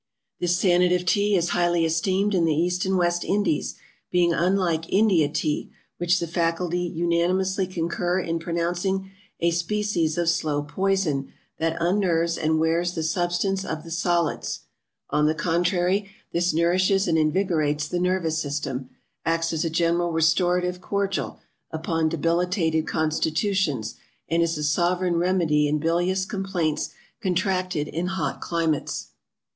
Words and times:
This 0.39 0.57
Sanative 0.57 1.05
Tea 1.05 1.35
is 1.35 1.49
highly 1.49 1.85
esteemed 1.85 2.33
in 2.33 2.43
the 2.45 2.55
East 2.55 2.85
and 2.87 2.97
West 2.97 3.23
Indies, 3.23 3.75
being 4.09 4.33
unlike 4.33 4.89
INDIA 4.91 5.29
TEA, 5.29 5.69
which 5.99 6.19
the 6.19 6.25
Faculty 6.25 6.79
unanimously 6.79 7.67
concur 7.67 8.19
in 8.19 8.39
pronouncing 8.39 9.11
a 9.41 9.51
species 9.51 10.17
of 10.17 10.27
Slow 10.27 10.63
Poison 10.63 11.31
that 11.59 11.77
unnerves 11.79 12.35
and 12.35 12.57
wears 12.59 12.95
the 12.95 13.03
substance 13.03 13.63
of 13.63 13.83
the 13.83 13.91
solids; 13.91 14.61
on 15.11 15.27
the 15.27 15.35
contrary, 15.35 16.09
this 16.31 16.51
nourishes 16.51 17.07
and 17.07 17.15
invigorates 17.19 17.87
the 17.87 17.99
Nervous 17.99 18.39
System, 18.41 18.89
acts 19.23 19.53
as 19.53 19.63
a 19.63 19.69
GENERAL 19.69 20.11
RESTORATIVE 20.13 20.81
CORDIAL, 20.81 21.39
upon 21.69 22.09
debilitated 22.09 22.87
Constitutions, 22.87 23.93
and 24.27 24.41
is 24.41 24.57
a 24.57 24.63
sovereign 24.63 25.17
remedy 25.17 25.67
in 25.67 25.77
Bilious 25.77 26.25
Complaints 26.25 26.89
contracted 27.21 27.87
in 27.87 28.07
hot 28.07 28.41
climates. 28.41 29.09